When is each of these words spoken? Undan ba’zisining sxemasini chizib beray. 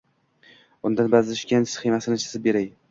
Undan 0.91 1.11
ba’zisining 1.17 1.71
sxemasini 1.77 2.23
chizib 2.25 2.51
beray. 2.51 2.71